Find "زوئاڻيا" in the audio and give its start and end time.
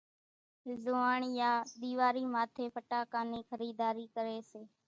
0.83-1.51